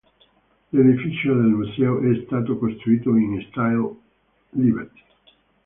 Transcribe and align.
L'edificio 0.69 1.35
del 1.35 1.51
museo 1.51 1.99
è 2.01 2.23
stato 2.25 2.57
costruito 2.57 3.15
in 3.15 3.39
stile 3.51 3.95
Liberty. 4.49 5.01